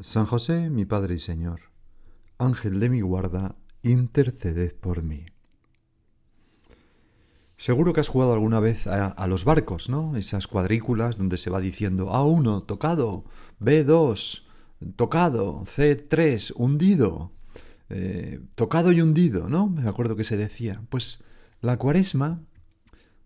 [0.00, 1.72] San José, mi Padre y Señor,
[2.38, 5.26] Ángel de mi guarda, interceded por mí.
[7.56, 10.16] Seguro que has jugado alguna vez a, los barcos, ¿no?
[10.16, 13.24] Esas cuadrículas donde se va diciendo A1, tocado,
[13.60, 14.44] B2,
[14.94, 17.32] tocado, C3, hundido.
[17.88, 19.68] Eh, tocado y hundido, ¿no?
[19.68, 20.80] Me acuerdo que se decía.
[20.90, 21.24] Pues
[21.60, 22.40] la cuaresma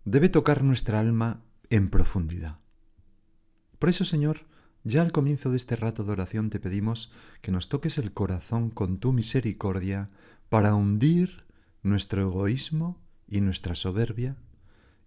[0.05, 2.57] debe tocar nuestra alma en profundidad.
[3.77, 4.47] Por eso, Señor,
[4.83, 8.69] ya al comienzo de este rato de oración te pedimos que nos toques el corazón
[8.69, 10.09] con tu misericordia
[10.49, 11.45] para hundir
[11.83, 14.35] nuestro egoísmo y nuestra soberbia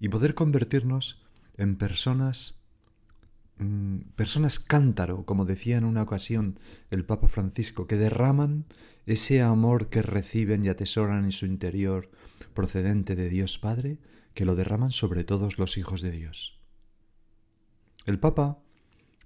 [0.01, 1.23] y poder convertirnos
[1.57, 2.63] en personas
[3.59, 6.59] mm, personas cántaro, como decía en una ocasión
[6.91, 8.65] el Papa Francisco, que derraman
[9.07, 12.11] ese amor que reciben y atesoran en su interior
[12.55, 13.99] procedente de Dios Padre,
[14.35, 16.59] que lo derraman sobre todos los hijos de Dios.
[18.05, 18.59] El Papa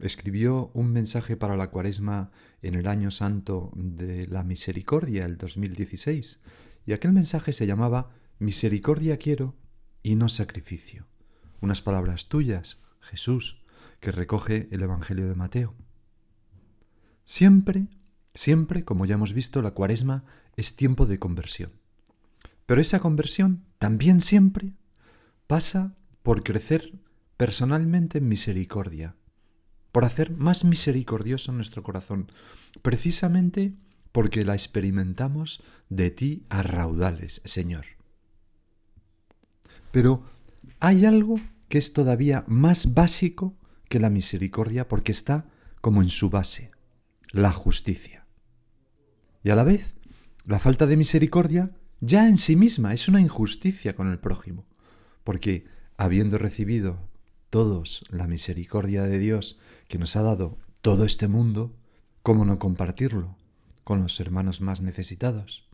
[0.01, 2.31] escribió un mensaje para la cuaresma
[2.62, 6.41] en el año santo de la misericordia, el 2016,
[6.87, 9.56] y aquel mensaje se llamaba Misericordia quiero
[10.03, 11.06] y no sacrificio.
[11.61, 13.65] Unas palabras tuyas, Jesús,
[14.00, 15.75] que recoge el Evangelio de Mateo.
[17.25, 17.88] Siempre
[18.34, 20.25] Siempre, como ya hemos visto, la cuaresma
[20.56, 21.72] es tiempo de conversión.
[22.67, 24.75] Pero esa conversión también siempre
[25.47, 27.00] pasa por crecer
[27.37, 29.17] personalmente en misericordia,
[29.93, 32.31] por hacer más misericordioso nuestro corazón,
[32.83, 33.75] precisamente
[34.12, 37.87] porque la experimentamos de ti a raudales, Señor.
[39.93, 40.25] Pero
[40.79, 43.56] hay algo que es todavía más básico
[43.89, 45.47] que la misericordia porque está
[45.81, 46.71] como en su base,
[47.33, 48.27] la justicia.
[49.43, 49.95] Y a la vez,
[50.45, 54.67] la falta de misericordia ya en sí misma es una injusticia con el prójimo,
[55.25, 57.09] porque habiendo recibido
[57.50, 61.77] todos la misericordia de Dios que nos ha dado todo este mundo,
[62.22, 63.37] ¿cómo no compartirlo
[63.84, 65.69] con los hermanos más necesitados?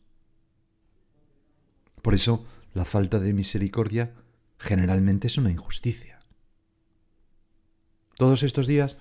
[2.02, 4.14] Por eso, la falta de misericordia
[4.58, 6.18] generalmente es una injusticia.
[8.16, 8.98] Todos estos días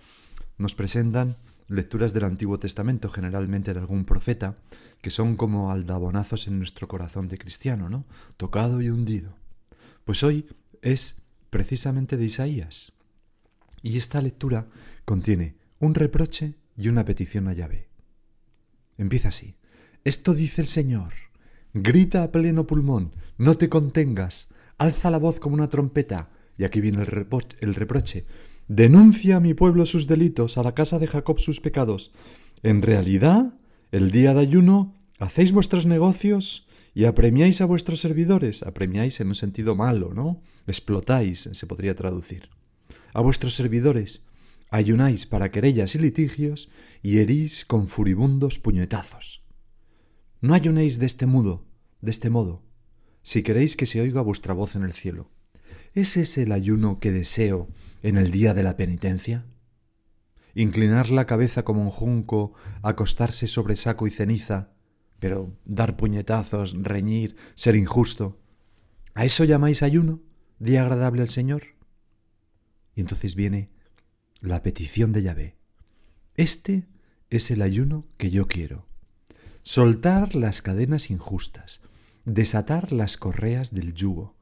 [0.57, 1.37] nos presentan
[1.67, 4.57] lecturas del Antiguo Testamento, generalmente de algún profeta,
[5.01, 8.05] que son como aldabonazos en nuestro corazón de cristiano, ¿no?
[8.37, 9.35] Tocado y hundido.
[10.03, 10.47] Pues hoy
[10.81, 12.93] es precisamente de Isaías.
[13.81, 14.67] Y esta lectura
[15.05, 17.89] contiene un reproche y una petición a Yahvé.
[18.97, 19.55] Empieza así.
[20.03, 21.13] Esto dice el Señor.
[21.73, 26.31] Grita a pleno pulmón, no te contengas, alza la voz como una trompeta.
[26.57, 27.27] Y aquí viene el,
[27.59, 28.25] el reproche.
[28.67, 32.11] Denuncia a mi pueblo sus delitos, a la casa de Jacob sus pecados.
[32.63, 33.53] En realidad,
[33.91, 38.63] el día de ayuno, hacéis vuestros negocios y apremiáis a vuestros servidores.
[38.63, 40.41] Apremiáis en un sentido malo, ¿no?
[40.65, 42.49] Explotáis, se podría traducir.
[43.13, 44.25] A vuestros servidores.
[44.71, 46.71] Ayunáis para querellas y litigios
[47.03, 49.43] y herís con furibundos puñetazos.
[50.39, 51.65] No ayunéis de este modo,
[51.99, 52.63] de este modo,
[53.23, 55.29] si queréis que se oiga vuestra voz en el cielo.
[55.93, 57.67] ¿Es ese el ayuno que deseo
[58.03, 59.45] en el día de la penitencia?
[60.53, 64.74] Inclinar la cabeza como un junco, acostarse sobre saco y ceniza,
[65.19, 68.39] pero dar puñetazos, reñir, ser injusto.
[69.13, 70.21] ¿A eso llamáis ayuno?
[70.59, 71.63] ¿Día agradable al Señor?
[72.95, 73.69] Y entonces viene
[74.41, 75.55] la petición de Yahvé.
[76.35, 76.87] Este
[77.29, 78.87] es el ayuno que yo quiero.
[79.63, 81.81] Soltar las cadenas injustas,
[82.25, 84.35] desatar las correas del yugo,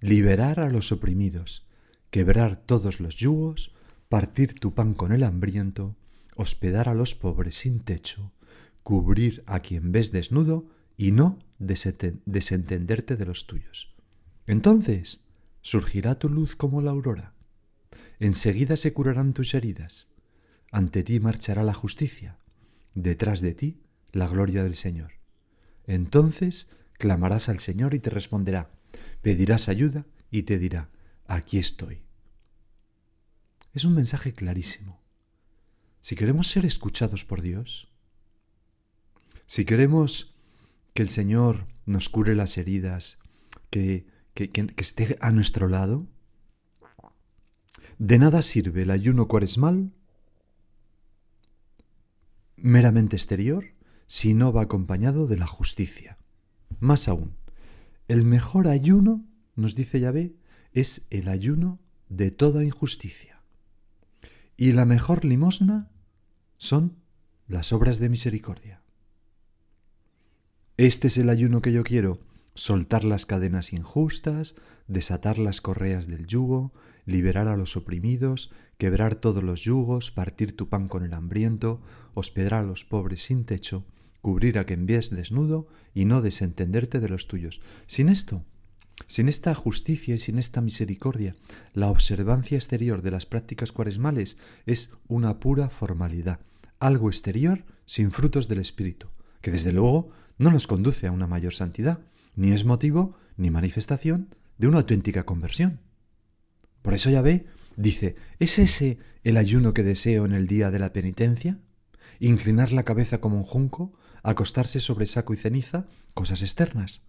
[0.00, 1.66] liberar a los oprimidos,
[2.10, 3.74] quebrar todos los yugos,
[4.08, 5.96] partir tu pan con el hambriento,
[6.36, 8.32] hospedar a los pobres sin techo,
[8.84, 13.96] cubrir a quien ves desnudo y no desentenderte de los tuyos.
[14.46, 15.24] Entonces
[15.62, 17.34] surgirá tu luz como la aurora.
[18.20, 20.08] Enseguida se curarán tus heridas.
[20.70, 22.38] Ante ti marchará la justicia.
[22.94, 23.80] Detrás de ti
[24.12, 25.14] la gloria del Señor.
[25.86, 28.70] Entonces clamarás al Señor y te responderá,
[29.22, 30.90] pedirás ayuda y te dirá,
[31.26, 32.02] aquí estoy.
[33.72, 35.02] Es un mensaje clarísimo.
[36.00, 37.93] Si queremos ser escuchados por Dios,
[39.46, 40.34] si queremos
[40.94, 43.18] que el Señor nos cure las heridas,
[43.70, 46.06] que, que, esté a nuestro lado,
[47.98, 49.92] de nada sirve el ayuno cuaresmal
[52.56, 53.74] meramente exterior
[54.06, 56.18] si no va acompañado de la justicia.
[56.78, 57.36] Más aún,
[58.08, 59.24] el mejor ayuno,
[59.56, 60.36] nos dice Yahvé,
[60.72, 63.42] es el ayuno de toda injusticia.
[64.56, 65.90] Y la mejor limosna
[66.56, 66.96] son
[67.48, 68.83] las obras de misericordia.
[70.76, 72.18] Este es el ayuno que yo quiero,
[72.56, 74.56] soltar las cadenas injustas,
[74.88, 76.72] desatar las correas del yugo,
[77.06, 81.80] liberar a los oprimidos, quebrar todos los yugos, partir tu pan con el hambriento,
[82.14, 83.84] hospedar a los pobres sin techo,
[84.20, 87.62] cubrir a quien ves desnudo y no desentenderte de los tuyos.
[87.86, 88.44] Sin esto,
[89.06, 91.36] sin esta justicia y sin esta misericordia,
[91.72, 96.40] la observancia exterior de las prácticas cuaresmales es una pura formalidad,
[96.80, 99.06] algo exterior sin frutos del Espíritu,
[99.40, 102.00] que desde luego no nos conduce a una mayor santidad,
[102.34, 105.80] ni es motivo ni manifestación de una auténtica conversión.
[106.82, 107.46] Por eso ya ve,
[107.76, 111.58] dice, ¿es ese el ayuno que deseo en el día de la penitencia?
[112.20, 117.04] Inclinar la cabeza como un junco, acostarse sobre saco y ceniza, cosas externas.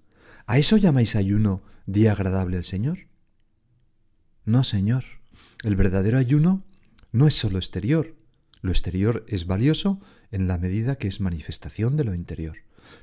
[0.48, 3.08] ¿A eso llamáis ayuno día agradable al Señor?
[4.46, 5.04] No, Señor.
[5.64, 6.64] El verdadero ayuno
[7.12, 8.16] no es solo exterior.
[8.62, 10.00] Lo exterior es valioso
[10.32, 12.58] en la medida que es manifestación de lo interior.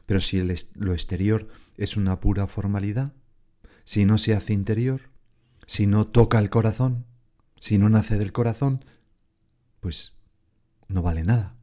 [0.07, 0.43] Pero si
[0.75, 3.13] lo exterior es una pura formalidad,
[3.85, 5.11] si no se hace interior,
[5.67, 7.07] si no toca el corazón,
[7.59, 8.85] si no nace del corazón,
[9.81, 10.21] pues
[10.89, 11.57] no vale nada.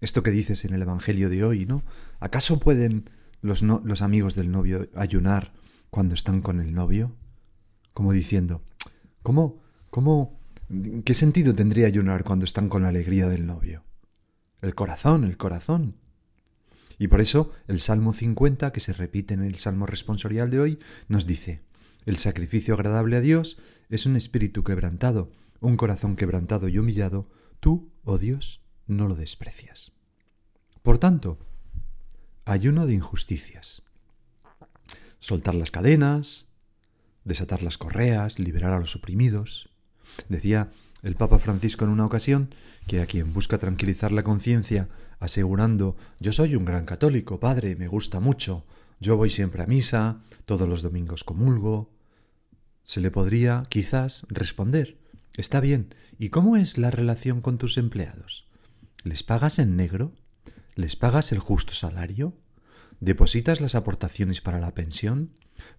[0.00, 1.82] Esto que dices en el Evangelio de hoy, ¿no?
[2.20, 3.10] ¿Acaso pueden
[3.42, 5.52] los, los amigos del novio ayunar
[5.90, 7.14] cuando están con el novio?
[7.92, 8.62] Como diciendo,
[9.22, 10.40] ¿cómo, cómo,
[11.04, 13.84] qué sentido tendría ayunar cuando están con la alegría del novio?
[14.62, 15.96] El corazón, el corazón.
[16.98, 20.78] Y por eso el Salmo 50, que se repite en el Salmo responsorial de hoy,
[21.08, 21.62] nos dice,
[22.04, 23.58] el sacrificio agradable a Dios
[23.88, 25.30] es un espíritu quebrantado,
[25.60, 27.28] un corazón quebrantado y humillado,
[27.60, 29.92] tú, oh Dios, no lo desprecias.
[30.82, 31.38] Por tanto,
[32.44, 33.82] ayuno de injusticias.
[35.20, 36.48] Soltar las cadenas,
[37.24, 39.70] desatar las correas, liberar a los oprimidos.
[40.28, 40.72] Decía
[41.02, 42.54] el Papa Francisco en una ocasión
[42.86, 44.88] que a quien busca tranquilizar la conciencia
[45.18, 48.64] asegurando yo soy un gran católico, padre, me gusta mucho,
[49.00, 51.90] yo voy siempre a misa, todos los domingos comulgo,
[52.82, 55.00] se le podría quizás responder
[55.36, 58.48] Está bien, ¿y cómo es la relación con tus empleados?
[59.04, 60.12] ¿Les pagas en negro?
[60.74, 62.36] ¿Les pagas el justo salario?
[62.98, 65.30] ¿Depositas las aportaciones para la pensión?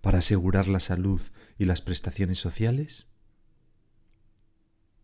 [0.01, 1.21] ¿Para asegurar la salud
[1.59, 3.10] y las prestaciones sociales?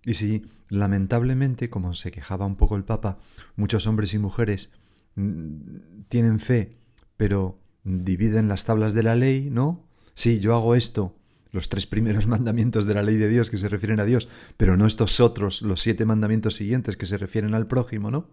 [0.07, 3.19] Y si, lamentablemente, como se quejaba un poco el Papa,
[3.57, 4.71] muchos hombres y mujeres
[5.15, 6.77] mm, tienen fe,
[7.18, 9.86] pero dividen las tablas de la ley, ¿no?
[10.13, 11.18] Sí, yo hago esto,
[11.51, 14.77] los tres primeros mandamientos de la ley de Dios que se refieren a Dios, pero
[14.77, 18.30] no estos otros, los siete mandamientos siguientes que se refieren al prójimo, ¿no?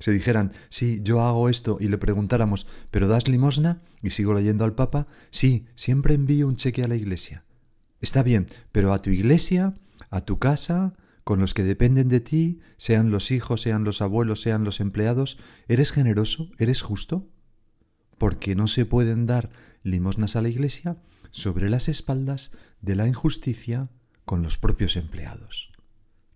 [0.00, 3.80] Se dijeran, sí, yo hago esto, y le preguntáramos, ¿pero das limosna?
[4.02, 7.44] Y sigo leyendo al Papa, sí, siempre envío un cheque a la iglesia.
[8.00, 9.74] Está bien, pero a tu iglesia,
[10.10, 14.40] a tu casa, con los que dependen de ti, sean los hijos, sean los abuelos,
[14.40, 15.38] sean los empleados,
[15.68, 16.50] ¿eres generoso?
[16.58, 17.28] ¿Eres justo?
[18.18, 19.50] Porque no se pueden dar
[19.82, 20.96] limosnas a la iglesia
[21.30, 23.88] sobre las espaldas de la injusticia
[24.24, 25.72] con los propios empleados.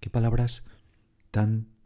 [0.01, 0.65] Qué palabras
[1.31, 1.77] tan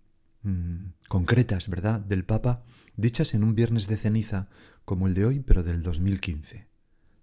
[0.43, 2.65] Mm, concretas, ¿verdad?, del Papa,
[2.97, 4.49] dichas en un viernes de ceniza
[4.85, 6.67] como el de hoy, pero del 2015.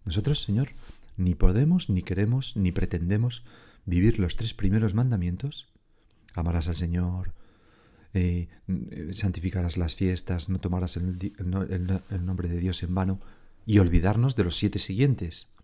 [0.06, 0.70] Nosotros, Señor,
[1.16, 3.44] ni podemos, ni queremos, ni pretendemos
[3.88, 5.74] vivir los tres primeros mandamientos.
[6.36, 7.34] Amarás al Señor,
[8.14, 8.48] eh,
[9.14, 13.20] santificarás las fiestas, no tomarás el, el nombre de Dios en vano,
[13.66, 15.56] y olvidarnos de los siete siguientes.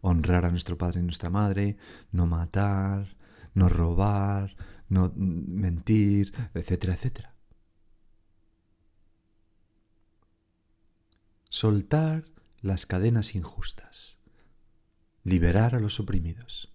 [0.00, 1.76] Honrar a nuestro Padre y nuestra Madre,
[2.12, 3.16] no matar,
[3.54, 4.54] no robar,
[4.88, 7.34] no mentir, etcétera, etcétera.
[11.48, 12.26] Soltar
[12.60, 14.18] las cadenas injustas.
[15.24, 16.69] Liberar a los oprimidos.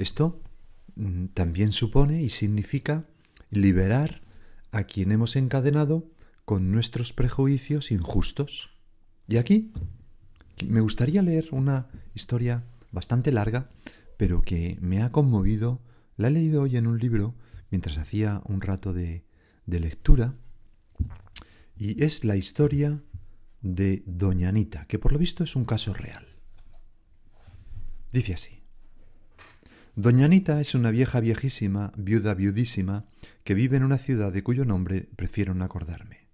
[0.00, 0.40] Esto
[0.96, 3.06] mm, también supone y significa
[3.50, 4.22] liberar
[4.72, 6.08] a quien hemos encadenado
[6.46, 8.70] con nuestros prejuicios injustos.
[9.28, 9.72] Y aquí
[10.66, 13.68] me gustaría leer una historia bastante larga,
[14.16, 15.80] pero que me ha conmovido
[16.16, 17.34] la he leído hoy en un libro
[17.70, 19.24] mientras hacía un rato de,
[19.66, 20.34] de lectura
[21.76, 23.02] y es la historia
[23.62, 26.26] de Doña Anita, que por lo visto es un caso real.
[28.12, 28.59] Dice así.
[29.96, 33.06] Doña Anita es una vieja viejísima, viuda viudísima,
[33.42, 36.28] que vive en una ciudad de cuyo nombre prefiero no acordarme.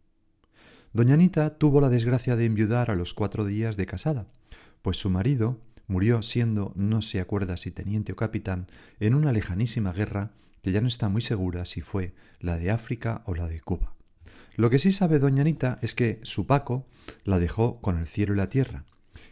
[0.93, 4.27] Doña Anita tuvo la desgracia de enviudar a los cuatro días de casada,
[4.83, 8.67] pues su marido murió siendo, no se acuerda si teniente o capitán,
[9.01, 10.33] en una lejanísima guerra
[10.63, 13.95] que ya no está muy segura si fue la de África o la de Cuba.
[14.57, 16.87] Lo que sí sabe doña Anita es que su Paco
[17.25, 18.85] la dejó con el cielo y la tierra,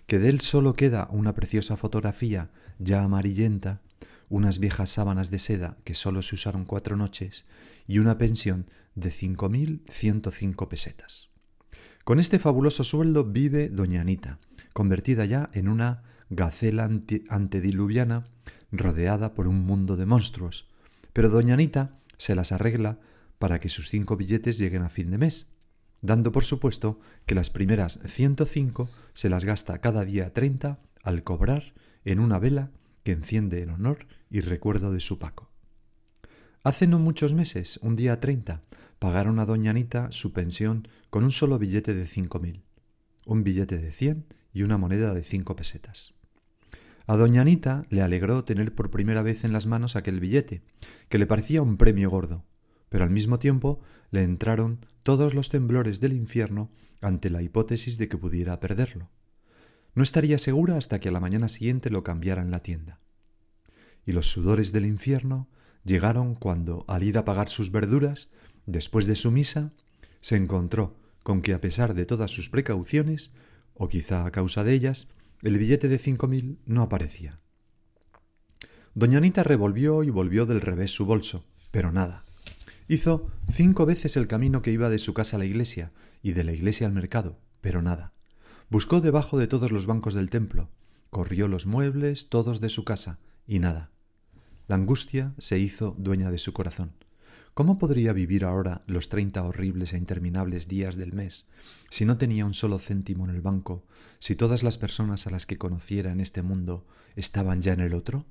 [0.06, 3.80] que de él solo queda una preciosa fotografía ya amarillenta,
[4.34, 7.44] unas viejas sábanas de seda que solo se usaron cuatro noches
[7.86, 11.30] y una pensión de cinco mil ciento cinco pesetas.
[12.02, 14.40] Con este fabuloso sueldo vive doña Anita,
[14.72, 16.90] convertida ya en una gacela
[17.28, 18.26] antediluviana
[18.72, 20.66] rodeada por un mundo de monstruos.
[21.12, 22.98] Pero doña Anita se las arregla
[23.38, 25.46] para que sus cinco billetes lleguen a fin de mes,
[26.02, 31.22] dando por supuesto que las primeras ciento cinco se las gasta cada día treinta al
[31.22, 31.72] cobrar
[32.04, 32.72] en una vela
[33.04, 35.50] que enciende en honor y recuerdo de su Paco.
[36.64, 38.62] Hace no muchos meses, un día treinta,
[38.98, 42.64] pagaron a doña Anita su pensión con un solo billete de cinco mil,
[43.26, 46.14] un billete de cien y una moneda de cinco pesetas.
[47.06, 50.62] A doña Anita le alegró tener por primera vez en las manos aquel billete,
[51.10, 52.46] que le parecía un premio gordo,
[52.88, 53.80] pero al mismo tiempo
[54.10, 56.70] le entraron todos los temblores del infierno
[57.02, 59.10] ante la hipótesis de que pudiera perderlo.
[59.94, 63.00] No estaría segura hasta que a la mañana siguiente lo cambiara en la tienda.
[64.06, 65.48] Y los sudores del infierno
[65.84, 68.30] llegaron cuando, al ir a pagar sus verduras,
[68.66, 69.72] después de su misa,
[70.20, 73.32] se encontró con que a pesar de todas sus precauciones,
[73.74, 75.08] o quizá a causa de ellas,
[75.42, 77.40] el billete de cinco mil no aparecía.
[78.94, 82.24] Doña Anita revolvió y volvió del revés su bolso, pero nada.
[82.88, 86.44] Hizo cinco veces el camino que iba de su casa a la iglesia y de
[86.44, 88.13] la iglesia al mercado, pero nada.
[88.70, 90.70] Buscó debajo de todos los bancos del templo,
[91.10, 93.90] corrió los muebles todos de su casa, y nada.
[94.66, 96.92] La angustia se hizo dueña de su corazón.
[97.52, 101.46] ¿Cómo podría vivir ahora los treinta horribles e interminables días del mes
[101.88, 103.84] si no tenía un solo céntimo en el banco,
[104.18, 107.94] si todas las personas a las que conociera en este mundo estaban ya en el
[107.94, 108.24] otro?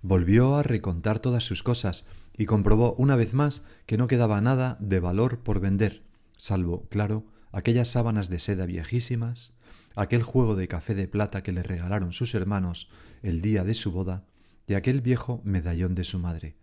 [0.00, 2.06] Volvió a recontar todas sus cosas
[2.36, 6.02] y comprobó una vez más que no quedaba nada de valor por vender,
[6.36, 9.54] salvo, claro, aquellas sábanas de seda viejísimas,
[9.94, 12.90] aquel juego de café de plata que le regalaron sus hermanos
[13.22, 14.24] el día de su boda
[14.66, 16.56] y aquel viejo medallón de su madre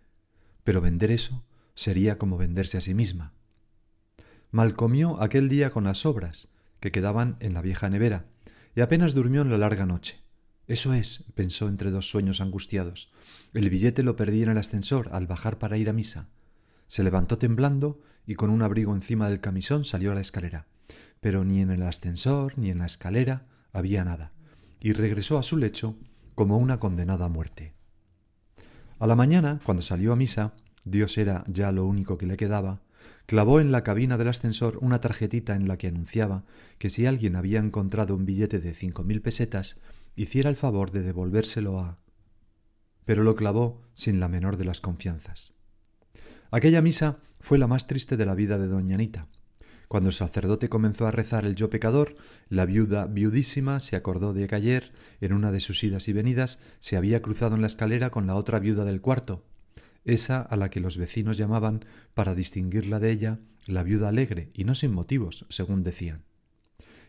[0.66, 3.34] pero vender eso sería como venderse a sí misma.
[4.52, 6.50] Mal comió aquel día con las sobras
[6.82, 8.26] que quedaban en la vieja nevera
[8.76, 10.20] y apenas durmió en la larga noche.
[10.68, 13.10] Eso es, pensó entre dos sueños angustiados.
[13.54, 16.30] El billete lo perdí en el ascensor al bajar para ir a misa.
[16.88, 20.66] Se levantó temblando y con un abrigo encima del camisón salió a la escalera.
[21.22, 24.32] Pero ni en el ascensor ni en la escalera había nada,
[24.80, 25.96] y regresó a su lecho
[26.36, 27.74] como una condenada a muerte.
[29.00, 30.54] A la mañana, cuando salió a misa,
[30.86, 32.82] Dios era ya lo único que le quedaba,
[33.26, 36.46] clavó en la cabina del ascensor una tarjetita en la que anunciaba
[36.78, 39.78] que si alguien había encontrado un billete de cinco mil pesetas,
[40.16, 41.98] hiciera el favor de devolvérselo a.
[43.04, 45.56] Pero lo clavó sin la menor de las confianzas.
[46.52, 49.28] Aquella misa fue la más triste de la vida de doña Anita.
[49.88, 52.16] Cuando el sacerdote comenzó a rezar el yo pecador,
[52.50, 56.62] la viuda viudísima se acordó de que ayer, en una de sus idas y venidas,
[56.80, 59.44] se había cruzado en la escalera con la otra viuda del cuarto,
[60.04, 64.64] esa a la que los vecinos llamaban, para distinguirla de ella, la viuda alegre, y
[64.64, 66.24] no sin motivos, según decían.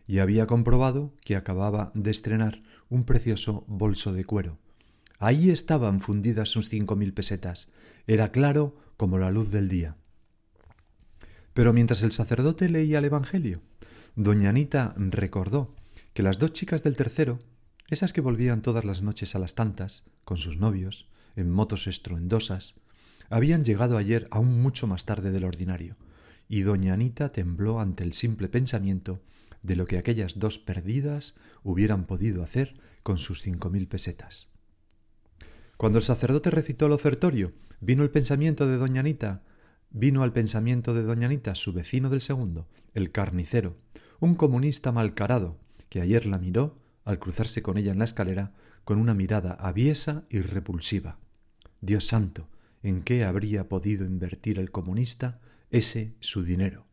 [0.07, 4.59] Y había comprobado que acababa de estrenar un precioso bolso de cuero.
[5.19, 7.69] Ahí estaban fundidas sus cinco mil pesetas.
[8.07, 9.97] Era claro como la luz del día.
[11.57, 13.63] Pero mientras el sacerdote leía el Evangelio,
[14.15, 15.75] doña Anita recordó
[16.13, 17.39] que las dos chicas del tercero,
[17.89, 22.75] esas que volvían todas las noches a las tantas, con sus novios, en motos estruendosas,
[23.31, 25.97] habían llegado ayer aún mucho más tarde del ordinario,
[26.47, 29.23] y doña Anita tembló ante el simple pensamiento
[29.63, 31.33] de lo que aquellas dos perdidas
[31.63, 34.51] hubieran podido hacer con sus cinco mil pesetas.
[35.79, 39.43] Cuando el sacerdote recitó el ofertorio, vino el pensamiento de doña Anita
[39.97, 43.79] vino al pensamiento de doña Anita su vecino del segundo, el carnicero,
[44.21, 48.53] un comunista malcarado, que ayer la miró, al cruzarse con ella en la escalera,
[48.85, 51.19] con una mirada aviesa y repulsiva.
[51.81, 52.51] Dios santo,
[52.83, 56.85] ¿en qué habría podido invertir el comunista ese su dinero?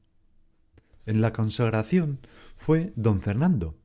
[1.05, 2.19] En la consagración
[2.55, 3.77] fue don Fernando,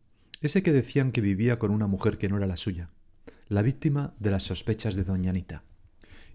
[0.43, 2.91] ese que decían que vivía con una mujer que no era la suya,
[3.49, 5.65] la víctima de las sospechas de doña Anita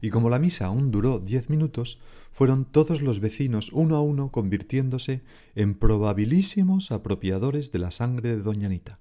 [0.03, 1.97] y como la misa aún duró diez minutos,
[2.33, 5.21] fueron todos los vecinos uno a uno convirtiéndose
[5.55, 8.99] en probabilísimos apropiadores de la sangre de doña Anita.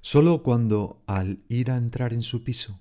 [0.00, 2.80] Solo cuando, al ir a entrar en su piso,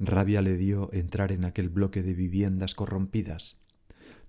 [0.00, 3.58] rabia le dio entrar en aquel bloque de viviendas corrompidas,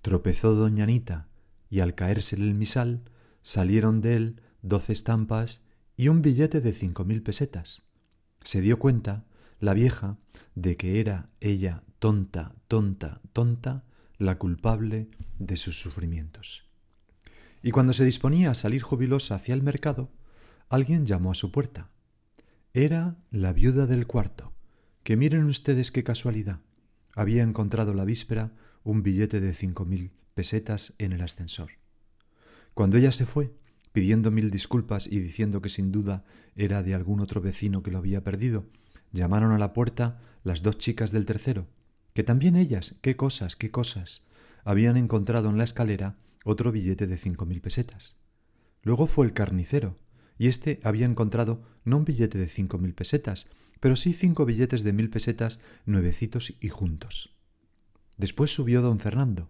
[0.03, 1.27] tropezó doña Anita
[1.71, 3.01] y al caerse el misal
[3.41, 5.65] salieron de él doce estampas
[5.97, 7.81] y un billete de cinco mil pesetas.
[8.43, 9.25] Se dio cuenta,
[9.59, 10.17] la vieja,
[10.55, 13.83] de que era ella tonta, tonta, tonta,
[14.17, 16.65] la culpable de sus sufrimientos.
[17.61, 20.11] Y cuando se disponía a salir jubilosa hacia el mercado,
[20.69, 21.89] alguien llamó a su puerta.
[22.73, 24.53] Era la viuda del cuarto,
[25.03, 26.59] que miren ustedes qué casualidad.
[27.15, 31.71] Había encontrado la víspera un billete de cinco mil pesetas en el ascensor.
[32.73, 33.51] Cuando ella se fue,
[33.91, 36.23] pidiendo mil disculpas y diciendo que sin duda
[36.55, 38.67] era de algún otro vecino que lo había perdido,
[39.11, 41.67] llamaron a la puerta las dos chicas del tercero,
[42.13, 44.27] que también ellas, qué cosas, qué cosas,
[44.63, 48.15] habían encontrado en la escalera otro billete de cinco mil pesetas.
[48.81, 49.97] Luego fue el carnicero,
[50.37, 53.47] y éste había encontrado no un billete de cinco mil pesetas,
[53.79, 57.35] pero sí cinco billetes de mil pesetas nuevecitos y juntos.
[58.17, 59.49] Después subió don Fernando,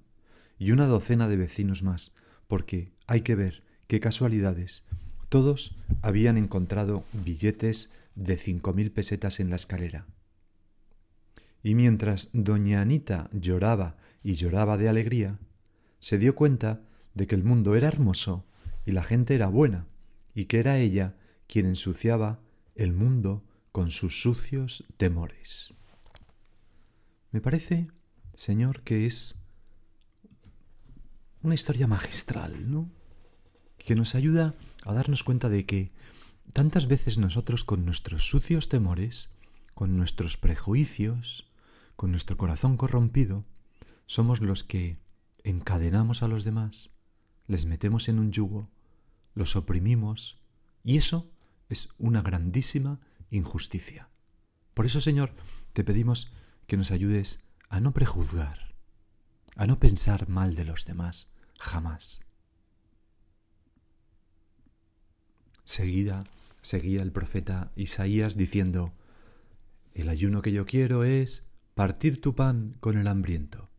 [0.58, 2.14] y una docena de vecinos más,
[2.48, 4.84] porque hay que ver qué casualidades.
[5.30, 10.06] Todos habían encontrado billetes de cinco mil pesetas en la escalera.
[11.64, 15.40] Y mientras doña Anita lloraba y lloraba de alegría,
[16.00, 16.82] se dio cuenta
[17.14, 18.46] de que el mundo era hermoso
[18.86, 19.88] y la gente era buena,
[20.34, 21.16] y que era ella
[21.48, 22.40] quien ensuciaba
[22.76, 25.74] el mundo con sus sucios temores.
[27.32, 27.88] Me parece,
[28.36, 29.36] Señor, que es
[31.42, 32.90] una historia magistral, ¿no?
[33.78, 35.92] Que nos ayuda a darnos cuenta de que
[36.54, 39.32] tantas veces nosotros con nuestros sucios temores,
[39.76, 41.52] con nuestros prejuicios,
[41.96, 43.46] con nuestro corazón corrompido,
[44.06, 44.98] somos los que
[45.44, 46.92] encadenamos a los demás,
[47.48, 48.70] les metemos en un yugo,
[49.34, 50.42] los oprimimos,
[50.84, 51.32] y eso
[51.70, 54.10] es una grandísima injusticia.
[54.74, 55.34] Por eso, Señor,
[55.74, 56.32] te pedimos
[56.68, 58.76] que nos ayudes a no prejuzgar,
[59.56, 62.22] a no pensar mal de los demás, jamás.
[65.64, 66.24] Seguida,
[66.70, 68.94] seguía el profeta Isaías diciendo,
[69.96, 73.72] El ayuno que yo quiero es partir tu pan con el hambriento,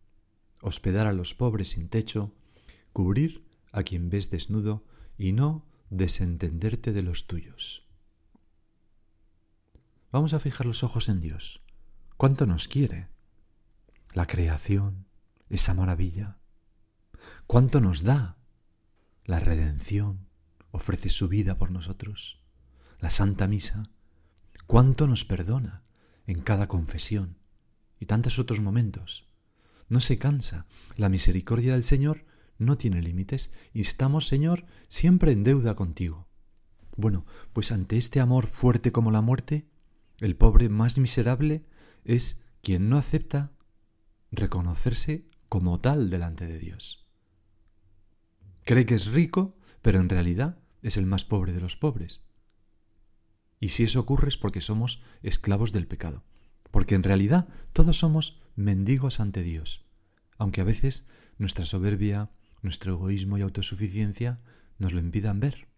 [0.61, 2.35] hospedar a los pobres sin techo,
[2.93, 4.85] cubrir a quien ves desnudo
[5.17, 7.87] y no desentenderte de los tuyos.
[10.11, 11.63] Vamos a fijar los ojos en Dios.
[12.17, 13.07] ¿Cuánto nos quiere?
[14.15, 15.07] La creación,
[15.49, 16.39] esa maravilla.
[17.47, 18.37] ¿Cuánto nos da?
[19.25, 20.27] La redención,
[20.73, 22.40] ofrece su vida por nosotros.
[23.01, 23.91] La Santa Misa,
[24.67, 25.83] cuánto nos perdona
[26.27, 27.39] en cada confesión
[27.99, 29.27] y tantos otros momentos.
[29.89, 30.67] No se cansa.
[30.97, 32.27] La misericordia del Señor
[32.59, 36.29] no tiene límites y estamos, Señor, siempre en deuda contigo.
[36.95, 39.67] Bueno, pues ante este amor fuerte como la muerte,
[40.19, 41.65] el pobre más miserable
[42.05, 43.53] es quien no acepta
[44.31, 47.09] reconocerse como tal delante de Dios.
[48.65, 52.23] Cree que es rico, pero en realidad es el más pobre de los pobres.
[53.61, 56.25] Y si eso ocurre es porque somos esclavos del pecado,
[56.73, 59.85] porque en realidad todos somos mendigos ante Dios,
[60.39, 61.07] aunque a veces
[61.39, 62.31] nuestra soberbia,
[62.63, 64.39] nuestro egoísmo y autosuficiencia
[64.79, 65.69] nos lo impidan ver.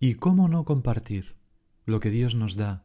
[0.00, 1.36] ¿Y cómo no compartir
[1.84, 2.84] lo que Dios nos da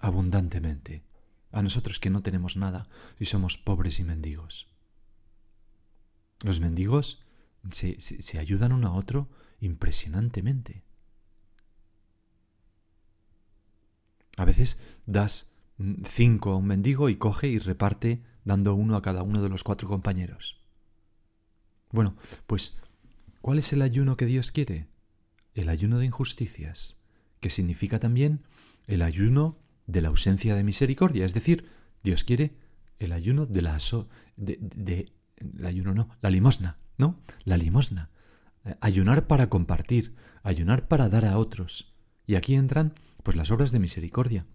[0.00, 1.04] abundantemente
[1.52, 4.68] a nosotros que no tenemos nada y somos pobres y mendigos.
[6.42, 7.24] Los mendigos
[7.70, 9.28] se, se, ayudan uno a otro
[9.60, 10.84] impresionantemente.
[14.36, 15.52] A veces das
[16.04, 19.64] cinco a un mendigo y coge y reparte dando uno a cada uno de los
[19.64, 20.60] cuatro compañeros.
[21.90, 22.80] Bueno, pues,
[23.40, 24.88] ¿cuál es el ayuno que Dios quiere?
[25.54, 27.00] El ayuno de injusticias,
[27.40, 28.44] que significa también
[28.86, 31.24] el ayuno de la ausencia de misericordia.
[31.24, 31.68] Es decir,
[32.02, 32.52] Dios quiere
[32.98, 33.78] el ayuno de la
[34.36, 37.20] de, de, el ayuno no, la limosna, ¿no?
[37.44, 38.10] La limosna.
[38.64, 41.94] Eh, ayunar para compartir, ayunar para dar a otros.
[42.26, 42.94] Y aquí entran
[43.26, 44.46] pues las obras de misericordia.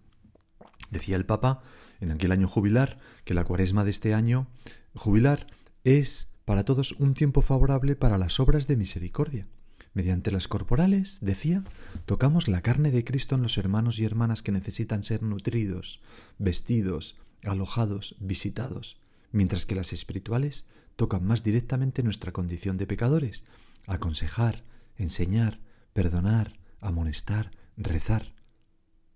[0.90, 1.62] Decía el Papa
[2.00, 4.48] en aquel año jubilar que la cuaresma de este año
[4.94, 5.46] jubilar
[5.84, 9.46] es para todos un tiempo favorable para las obras de misericordia.
[9.92, 11.64] Mediante las corporales, decía,
[12.06, 16.00] tocamos la carne de Cristo en los hermanos y hermanas que necesitan ser nutridos,
[16.38, 20.64] vestidos, alojados, visitados, mientras que las espirituales
[20.96, 23.44] tocan más directamente nuestra condición de pecadores,
[23.86, 24.64] aconsejar,
[24.96, 25.60] enseñar,
[25.92, 28.32] perdonar, amonestar, rezar.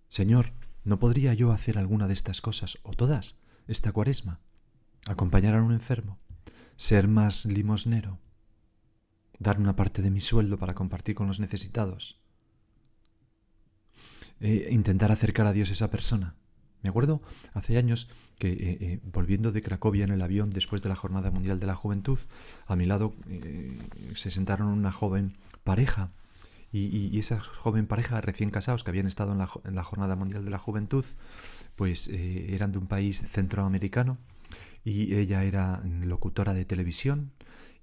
[0.09, 0.53] Señor,
[0.85, 4.41] ¿no podría yo hacer alguna de estas cosas, o todas, esta cuaresma?
[5.07, 6.19] Acompañar a un enfermo,
[6.77, 8.19] ser más limosnero,
[9.39, 12.21] dar una parte de mi sueldo para compartir con los necesitados,
[14.41, 16.35] eh, intentar acercar a Dios esa persona.
[16.83, 17.23] Me acuerdo
[17.55, 21.31] hace años que eh, eh, volviendo de Cracovia en el avión después de la Jornada
[21.31, 22.19] Mundial de la Juventud,
[22.67, 23.15] a mi lado
[24.15, 25.33] se sentaron una joven
[25.65, 26.11] pareja
[26.73, 30.45] y, esa joven pareja recién casados que habían estado en la, en la Jornada Mundial
[30.45, 31.05] de la Juventud,
[31.75, 34.19] pues eran de un país centroamericano
[34.85, 37.33] y ella era locutora de televisión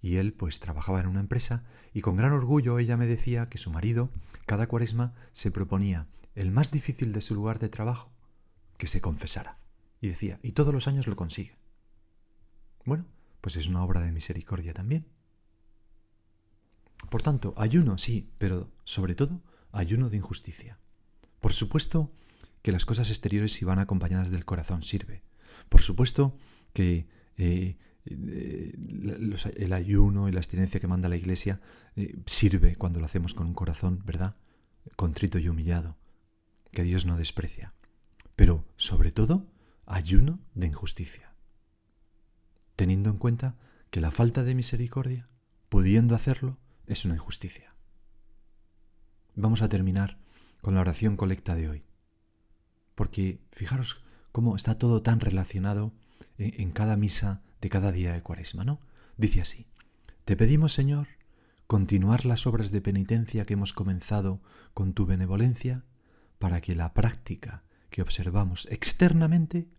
[0.02, 3.58] y él pues trabajaba en una empresa y con gran orgullo ella me decía que
[3.58, 4.10] su marido
[4.46, 8.12] cada cuaresma se proponía el más difícil de su lugar de trabajo,
[8.78, 9.58] que se confesara.
[10.02, 11.56] Y decía, y todos los años lo consigue.
[12.86, 13.06] Bueno,
[13.40, 15.06] pues es una obra de misericordia también.
[17.14, 20.80] Por tanto, ayuno sí, pero sobre todo ayuno de injusticia.
[21.42, 22.12] Por supuesto
[22.64, 25.22] que las cosas exteriores si van acompañadas del corazón sirve.
[25.70, 26.36] Por supuesto
[26.74, 27.06] que
[27.38, 28.74] eh, eh,
[29.58, 31.62] el ayuno y la abstinencia que manda la Iglesia
[31.96, 34.36] eh, sirve cuando lo hacemos con un corazón, ¿verdad?
[34.96, 35.98] Contrito y humillado,
[36.72, 37.76] que Dios no desprecia.
[38.36, 39.46] Pero, sobre todo,
[39.86, 41.32] ayuno de injusticia,
[42.76, 43.56] teniendo en cuenta
[43.92, 45.30] que la falta de misericordia,
[45.70, 47.74] pudiendo hacerlo, es una injusticia.
[49.36, 50.20] Vamos a terminar
[50.62, 51.86] con la oración colecta de hoy,
[52.96, 55.94] porque fijaros cómo está todo tan relacionado
[56.38, 58.80] en cada misa de cada día de cuaresma, ¿no?
[59.18, 59.68] Dice así,
[60.26, 61.08] te pedimos, Señor,
[61.68, 64.42] continuar las obras de penitencia que hemos comenzado
[64.74, 65.84] con tu benevolencia,
[66.40, 69.70] para que la práctica que observamos externamente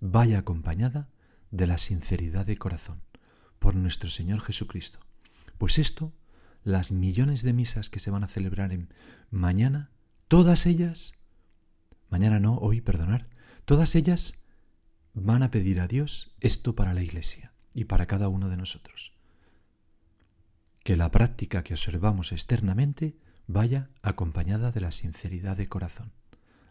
[0.00, 1.08] vaya acompañada
[1.50, 3.02] de la sinceridad de corazón,
[3.58, 5.00] por nuestro Señor Jesucristo.
[5.58, 6.12] Pues esto,
[6.64, 8.92] las millones de misas que se van a celebrar en
[9.30, 9.90] mañana,
[10.28, 11.14] todas ellas,
[12.08, 13.28] mañana no, hoy, perdonar,
[13.64, 14.34] todas ellas
[15.14, 19.12] van a pedir a Dios esto para la Iglesia y para cada uno de nosotros.
[20.84, 26.12] Que la práctica que observamos externamente vaya acompañada de la sinceridad de corazón.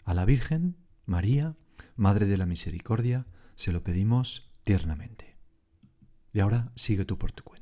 [0.03, 1.55] A la Virgen, María,
[1.95, 3.25] Madre de la Misericordia,
[3.55, 5.37] se lo pedimos tiernamente.
[6.33, 7.60] Y ahora sigue tú por tu cuenta.